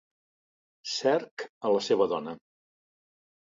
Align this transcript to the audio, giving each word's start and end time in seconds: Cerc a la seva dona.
Cerc 0.93 1.45
a 1.71 1.75
la 1.77 1.85
seva 1.91 2.09
dona. 2.17 2.37